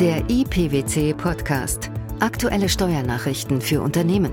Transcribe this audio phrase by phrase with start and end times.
[0.00, 1.90] Der IPWC Podcast.
[2.20, 4.30] Aktuelle Steuernachrichten für Unternehmen.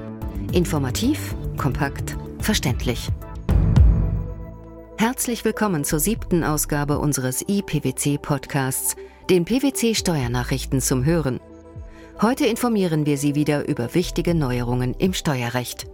[0.52, 3.10] Informativ, kompakt, verständlich.
[5.00, 8.96] Herzlich willkommen zur siebten Ausgabe unseres IPWC Podcasts,
[9.32, 11.40] den PWC Steuernachrichten zum Hören.
[12.22, 15.88] Heute informieren wir Sie wieder über wichtige Neuerungen im Steuerrecht.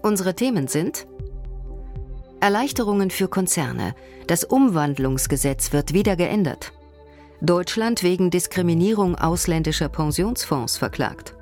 [0.00, 1.06] Unsere Themen sind
[2.40, 3.94] Erleichterungen für Konzerne.
[4.26, 6.72] Das Umwandlungsgesetz wird wieder geändert.
[7.40, 11.36] Deutschland wegen Diskriminierung ausländischer Pensionsfonds verklagt.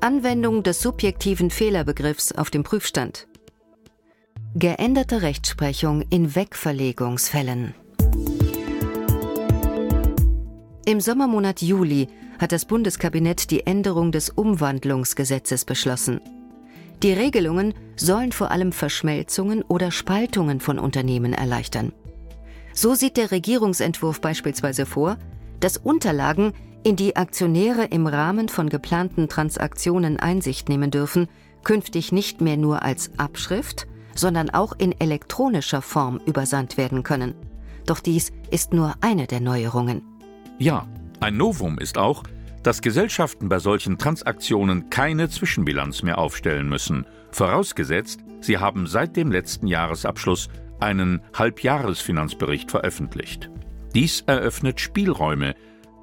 [0.00, 3.28] Anwendung des subjektiven Fehlerbegriffs auf dem Prüfstand.
[4.54, 7.74] Geänderte Rechtsprechung in Wegverlegungsfällen.
[10.86, 16.20] Im Sommermonat Juli hat das Bundeskabinett die Änderung des Umwandlungsgesetzes beschlossen.
[17.02, 21.92] Die Regelungen sollen vor allem Verschmelzungen oder Spaltungen von Unternehmen erleichtern.
[22.74, 25.16] So sieht der Regierungsentwurf beispielsweise vor,
[25.60, 26.52] dass Unterlagen,
[26.82, 31.28] in die Aktionäre im Rahmen von geplanten Transaktionen Einsicht nehmen dürfen,
[31.62, 37.34] künftig nicht mehr nur als Abschrift, sondern auch in elektronischer Form übersandt werden können.
[37.86, 40.02] Doch dies ist nur eine der Neuerungen.
[40.58, 40.86] Ja,
[41.20, 42.24] ein Novum ist auch,
[42.62, 49.30] dass Gesellschaften bei solchen Transaktionen keine Zwischenbilanz mehr aufstellen müssen, vorausgesetzt, sie haben seit dem
[49.30, 50.48] letzten Jahresabschluss
[50.80, 53.50] einen Halbjahresfinanzbericht veröffentlicht.
[53.94, 55.54] Dies eröffnet Spielräume,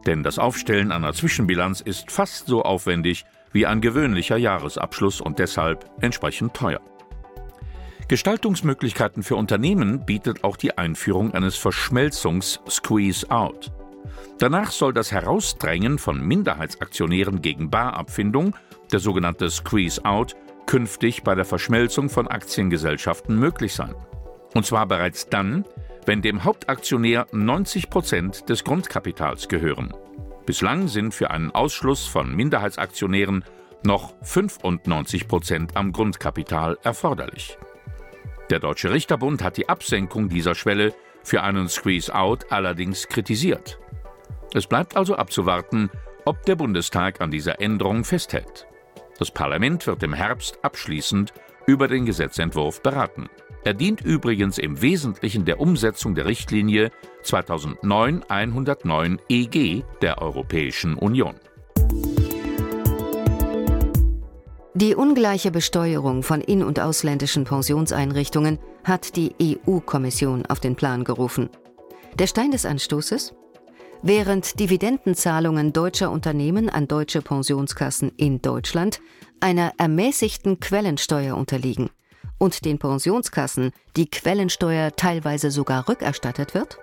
[0.06, 5.90] denn das Aufstellen einer Zwischenbilanz ist fast so aufwendig wie ein gewöhnlicher Jahresabschluss und deshalb
[6.02, 6.82] entsprechend teuer.
[8.08, 13.72] Gestaltungsmöglichkeiten für Unternehmen bietet auch die Einführung eines Verschmelzungs-Squeeze-Out.
[14.38, 18.56] Danach soll das Herausdrängen von Minderheitsaktionären gegen Barabfindung,
[18.92, 20.36] der sogenannte Squeeze-Out,
[20.66, 23.96] künftig bei der Verschmelzung von Aktiengesellschaften möglich sein.
[24.54, 25.66] Und zwar bereits dann,
[26.06, 29.94] wenn dem Hauptaktionär 90 Prozent des Grundkapitals gehören.
[30.46, 33.46] Bislang sind für einen Ausschluss von Minderheitsaktionären
[33.84, 37.58] noch 95 Prozent am Grundkapital erforderlich.
[38.50, 43.80] Der Deutsche Richterbund hat die Absenkung dieser Schwelle für einen Squeeze-out allerdings kritisiert.
[44.54, 45.90] Es bleibt also abzuwarten,
[46.26, 48.68] ob der Bundestag an dieser Änderung festhält.
[49.18, 51.34] Das Parlament wird im Herbst abschließend
[51.66, 53.30] über den Gesetzentwurf beraten.
[53.64, 56.90] Er dient übrigens im Wesentlichen der Umsetzung der Richtlinie
[57.24, 61.36] 2009-109 EG der Europäischen Union.
[64.74, 71.52] Die ungleiche Besteuerung von in- und ausländischen Pensionseinrichtungen hat die EU-Kommission auf den Plan gerufen.
[72.18, 73.36] Der Stein des Anstoßes?
[74.02, 79.02] Während Dividendenzahlungen deutscher Unternehmen an deutsche Pensionskassen in Deutschland
[79.40, 81.92] einer ermäßigten Quellensteuer unterliegen,
[82.42, 86.80] und den Pensionskassen die Quellensteuer teilweise sogar rückerstattet wird?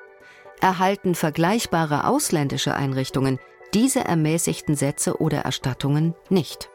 [0.61, 3.41] Erhalten vergleichbare ausländische Einrichtungen
[3.75, 6.71] diese ermäßigten Sätze oder Erstattungen nicht?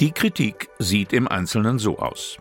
[0.00, 2.38] Die Kritik sieht im Einzelnen so aus.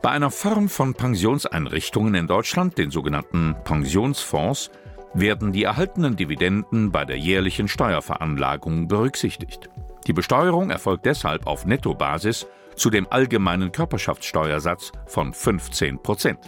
[0.00, 4.70] Bei einer Form von Pensionseinrichtungen in Deutschland, den sogenannten Pensionsfonds,
[5.12, 9.68] werden die erhaltenen Dividenden bei der jährlichen Steuerveranlagung berücksichtigt.
[10.06, 12.46] Die Besteuerung erfolgt deshalb auf Nettobasis
[12.76, 16.38] zu dem allgemeinen Körperschaftssteuersatz von 15 Prozent.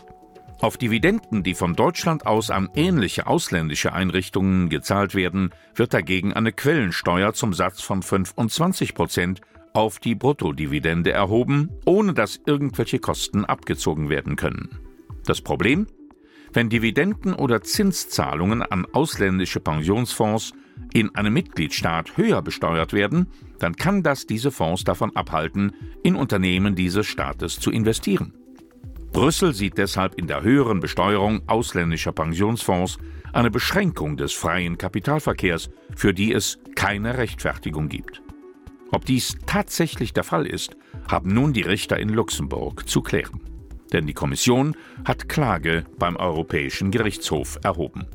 [0.61, 6.53] Auf Dividenden, die von Deutschland aus an ähnliche ausländische Einrichtungen gezahlt werden, wird dagegen eine
[6.53, 9.41] Quellensteuer zum Satz von 25 Prozent
[9.73, 14.81] auf die Bruttodividende erhoben, ohne dass irgendwelche Kosten abgezogen werden können.
[15.25, 15.87] Das Problem?
[16.53, 20.55] Wenn Dividenden oder Zinszahlungen an ausländische Pensionsfonds
[20.93, 23.29] in einem Mitgliedstaat höher besteuert werden,
[23.59, 25.73] dann kann das diese Fonds davon abhalten,
[26.03, 28.33] in Unternehmen dieses Staates zu investieren.
[29.13, 32.99] Brüssel sieht deshalb in der höheren Besteuerung ausländischer Pensionsfonds
[33.33, 38.23] eine Beschränkung des freien Kapitalverkehrs, für die es keine Rechtfertigung gibt.
[38.91, 40.77] Ob dies tatsächlich der Fall ist,
[41.11, 43.41] haben nun die Richter in Luxemburg zu klären.
[43.93, 48.07] Denn die Kommission hat Klage beim Europäischen Gerichtshof erhoben.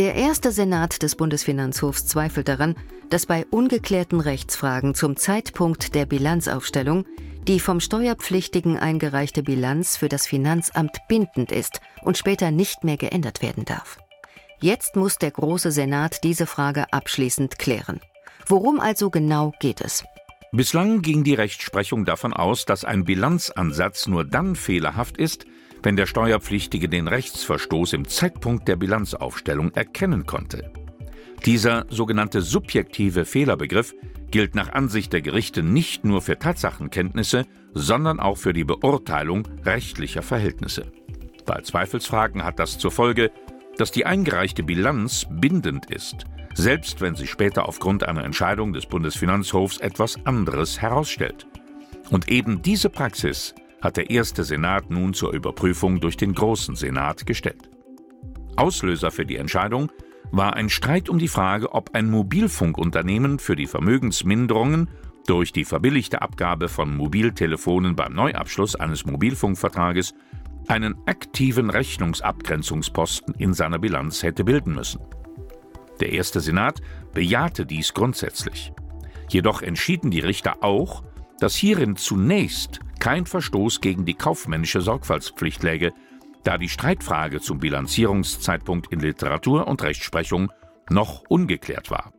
[0.00, 2.74] Der erste Senat des Bundesfinanzhofs zweifelt daran,
[3.10, 7.04] dass bei ungeklärten Rechtsfragen zum Zeitpunkt der Bilanzaufstellung
[7.46, 13.42] die vom Steuerpflichtigen eingereichte Bilanz für das Finanzamt bindend ist und später nicht mehr geändert
[13.42, 13.98] werden darf.
[14.62, 18.00] Jetzt muss der Große Senat diese Frage abschließend klären.
[18.46, 20.02] Worum also genau geht es?
[20.50, 25.44] Bislang ging die Rechtsprechung davon aus, dass ein Bilanzansatz nur dann fehlerhaft ist,
[25.82, 30.72] wenn der Steuerpflichtige den Rechtsverstoß im Zeitpunkt der Bilanzaufstellung erkennen konnte.
[31.46, 33.94] Dieser sogenannte subjektive Fehlerbegriff
[34.30, 40.22] gilt nach Ansicht der Gerichte nicht nur für Tatsachenkenntnisse, sondern auch für die Beurteilung rechtlicher
[40.22, 40.92] Verhältnisse.
[41.46, 43.30] Bei Zweifelsfragen hat das zur Folge,
[43.76, 49.78] dass die eingereichte Bilanz bindend ist, selbst wenn sich später aufgrund einer Entscheidung des Bundesfinanzhofs
[49.78, 51.46] etwas anderes herausstellt.
[52.10, 57.26] Und eben diese Praxis hat der erste Senat nun zur Überprüfung durch den großen Senat
[57.26, 57.70] gestellt.
[58.56, 59.90] Auslöser für die Entscheidung
[60.32, 64.88] war ein Streit um die Frage, ob ein Mobilfunkunternehmen für die Vermögensminderungen
[65.26, 70.14] durch die verbilligte Abgabe von Mobiltelefonen beim Neuabschluss eines Mobilfunkvertrages
[70.68, 75.00] einen aktiven Rechnungsabgrenzungsposten in seiner Bilanz hätte bilden müssen.
[76.00, 76.80] Der erste Senat
[77.12, 78.72] bejahte dies grundsätzlich.
[79.28, 81.02] Jedoch entschieden die Richter auch,
[81.38, 85.92] dass hierin zunächst kein Verstoß gegen die kaufmännische Sorgfaltspflicht läge,
[86.44, 90.52] da die Streitfrage zum Bilanzierungszeitpunkt in Literatur und Rechtsprechung
[90.88, 92.12] noch ungeklärt war.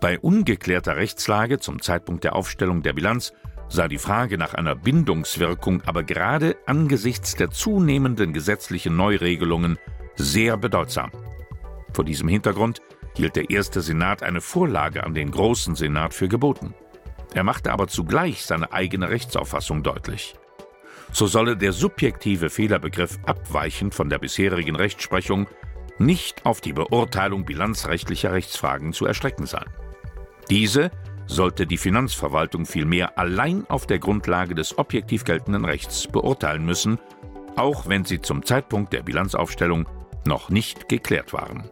[0.00, 3.32] Bei ungeklärter Rechtslage zum Zeitpunkt der Aufstellung der Bilanz
[3.68, 9.78] sei die Frage nach einer Bindungswirkung aber gerade angesichts der zunehmenden gesetzlichen Neuregelungen
[10.16, 11.10] sehr bedeutsam.
[11.92, 12.82] Vor diesem Hintergrund
[13.16, 16.74] hielt der erste Senat eine Vorlage an den großen Senat für geboten.
[17.34, 20.34] Er machte aber zugleich seine eigene Rechtsauffassung deutlich.
[21.12, 25.46] So solle der subjektive Fehlerbegriff abweichend von der bisherigen Rechtsprechung
[25.98, 29.66] nicht auf die Beurteilung bilanzrechtlicher Rechtsfragen zu erstrecken sein.
[30.50, 30.90] Diese
[31.26, 36.98] sollte die Finanzverwaltung vielmehr allein auf der Grundlage des objektiv geltenden Rechts beurteilen müssen,
[37.56, 39.88] auch wenn sie zum Zeitpunkt der Bilanzaufstellung
[40.26, 41.70] noch nicht geklärt waren.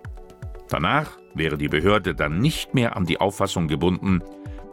[0.68, 4.22] Danach wäre die Behörde dann nicht mehr an die Auffassung gebunden,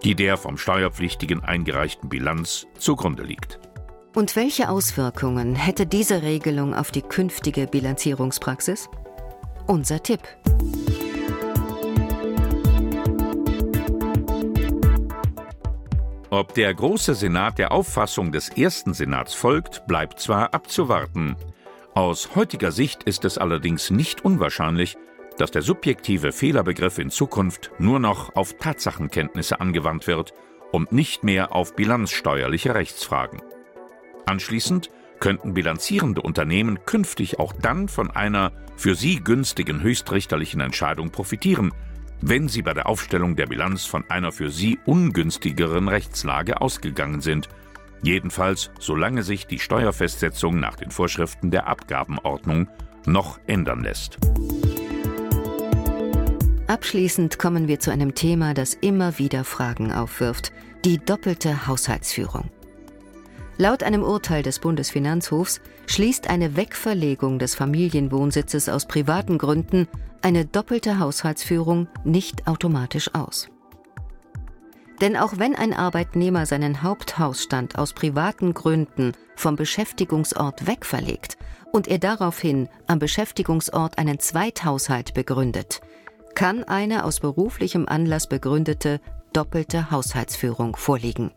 [0.04, 3.60] die der vom Steuerpflichtigen eingereichten Bilanz zugrunde liegt.
[4.16, 8.90] Und welche Auswirkungen hätte diese Regelung auf die künftige Bilanzierungspraxis?
[9.68, 10.22] Unser Tipp.
[16.30, 21.36] Ob der Große Senat der Auffassung des ersten Senats folgt, bleibt zwar abzuwarten.
[21.94, 24.98] Aus heutiger Sicht ist es allerdings nicht unwahrscheinlich,
[25.38, 30.34] dass der subjektive Fehlerbegriff in Zukunft nur noch auf Tatsachenkenntnisse angewandt wird
[30.72, 33.42] und nicht mehr auf bilanzsteuerliche Rechtsfragen.
[34.25, 41.74] Anschließend könnten bilanzierende Unternehmen künftig auch dann von einer für sie günstigen höchstrichterlichen Entscheidung profitieren,
[42.22, 47.48] wenn sie bei der Aufstellung der Bilanz von einer für sie ungünstigeren Rechtslage ausgegangen sind,
[48.01, 52.68] jedenfalls solange sich die Steuerfestsetzung nach den Vorschriften der Abgabenordnung
[53.06, 54.18] noch ändern lässt.
[56.68, 60.52] Abschließend kommen wir zu einem Thema, das immer wieder Fragen aufwirft,
[60.84, 62.50] die doppelte Haushaltsführung.
[63.58, 69.88] Laut einem Urteil des Bundesfinanzhofs schließt eine Wegverlegung des Familienwohnsitzes aus privaten Gründen
[70.22, 73.48] eine doppelte Haushaltsführung nicht automatisch aus.
[75.00, 81.38] Denn auch wenn ein Arbeitnehmer seinen Haupthausstand aus privaten Gründen vom Beschäftigungsort wegverlegt
[81.72, 85.81] und er daraufhin am Beschäftigungsort einen Zweithaushalt begründet,
[86.38, 89.01] kann eine aus beruflichem Anlass begründete
[89.34, 91.31] doppelte Haushaltsführung vorliegen.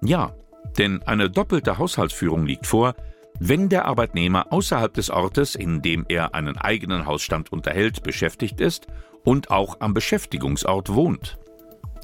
[0.00, 0.32] Ja,
[0.78, 2.94] denn eine doppelte Haushaltsführung liegt vor,
[3.40, 8.86] wenn der Arbeitnehmer außerhalb des Ortes, in dem er einen eigenen Hausstand unterhält, beschäftigt ist
[9.24, 11.36] und auch am Beschäftigungsort wohnt.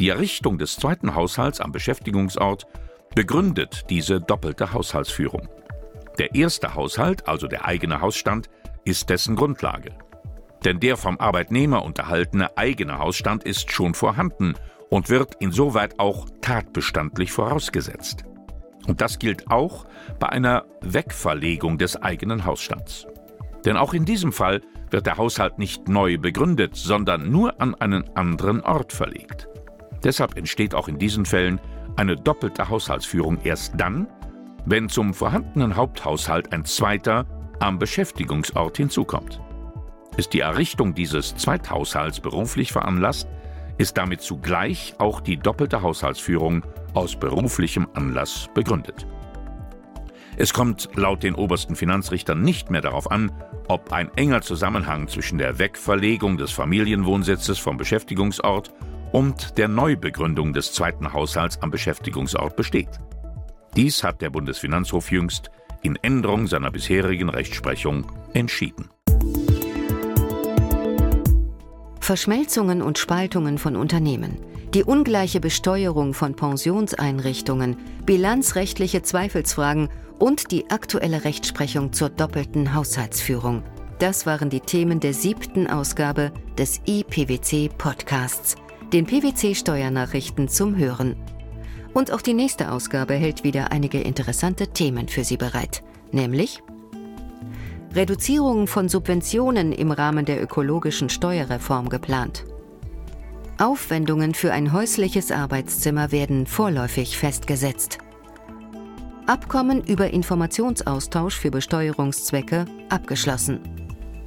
[0.00, 2.66] Die Errichtung des zweiten Haushalts am Beschäftigungsort
[3.14, 5.48] begründet diese doppelte Haushaltsführung.
[6.18, 8.50] Der erste Haushalt, also der eigene Hausstand,
[8.84, 9.96] ist dessen Grundlage.
[10.64, 14.54] Denn der vom Arbeitnehmer unterhaltene eigene Hausstand ist schon vorhanden
[14.88, 18.24] und wird insoweit auch tatbestandlich vorausgesetzt.
[18.86, 19.86] Und das gilt auch
[20.18, 23.06] bei einer Wegverlegung des eigenen Hausstands.
[23.64, 28.04] Denn auch in diesem Fall wird der Haushalt nicht neu begründet, sondern nur an einen
[28.16, 29.48] anderen Ort verlegt.
[30.02, 31.60] Deshalb entsteht auch in diesen Fällen
[31.96, 34.06] eine doppelte Haushaltsführung erst dann,
[34.66, 37.26] wenn zum vorhandenen Haupthaushalt ein zweiter
[37.60, 39.40] am Beschäftigungsort hinzukommt.
[40.16, 43.28] Ist die Errichtung dieses Zweithaushalts beruflich veranlasst,
[43.78, 49.06] ist damit zugleich auch die doppelte Haushaltsführung aus beruflichem Anlass begründet.
[50.36, 53.32] Es kommt laut den obersten Finanzrichtern nicht mehr darauf an,
[53.68, 58.72] ob ein enger Zusammenhang zwischen der Wegverlegung des Familienwohnsitzes vom Beschäftigungsort
[59.12, 63.00] und der Neubegründung des zweiten Haushalts am Beschäftigungsort besteht.
[63.76, 65.50] Dies hat der Bundesfinanzhof jüngst
[65.82, 68.90] in Änderung seiner bisherigen Rechtsprechung entschieden.
[72.04, 74.36] Verschmelzungen und Spaltungen von Unternehmen,
[74.74, 83.62] die ungleiche Besteuerung von Pensionseinrichtungen, bilanzrechtliche Zweifelsfragen und die aktuelle Rechtsprechung zur doppelten Haushaltsführung.
[84.00, 88.56] Das waren die Themen der siebten Ausgabe des IPWC Podcasts,
[88.92, 91.16] den PWC Steuernachrichten zum Hören.
[91.94, 95.82] Und auch die nächste Ausgabe hält wieder einige interessante Themen für Sie bereit,
[96.12, 96.62] nämlich
[97.94, 102.44] Reduzierung von Subventionen im Rahmen der ökologischen Steuerreform geplant.
[103.58, 107.98] Aufwendungen für ein häusliches Arbeitszimmer werden vorläufig festgesetzt.
[109.26, 113.60] Abkommen über Informationsaustausch für Besteuerungszwecke abgeschlossen.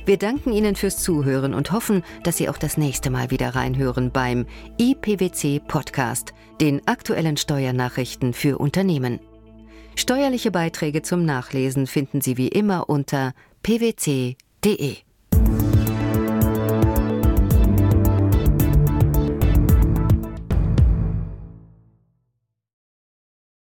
[0.06, 4.12] Wir danken Ihnen fürs Zuhören und hoffen, dass Sie auch das nächste Mal wieder reinhören
[4.12, 4.46] beim
[4.78, 9.20] IPWC Podcast, den aktuellen Steuernachrichten für Unternehmen.
[9.98, 13.34] Steuerliche Beiträge zum Nachlesen finden Sie wie immer unter
[13.68, 15.07] pwc.de.